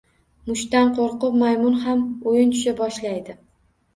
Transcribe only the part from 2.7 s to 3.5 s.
boshlaydi